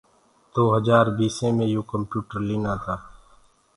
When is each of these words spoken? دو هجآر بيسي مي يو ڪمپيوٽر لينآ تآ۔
دو 0.53 0.63
هجآر 0.75 1.05
بيسي 1.17 1.49
مي 1.57 1.65
يو 1.75 1.81
ڪمپيوٽر 1.91 2.39
لينآ 2.47 2.73
تآ۔ 2.83 2.95